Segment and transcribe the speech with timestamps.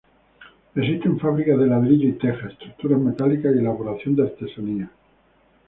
[0.73, 4.89] Existen fábricas de ladrillo y teja, estructuras metálicas, y elaboración de artesanías.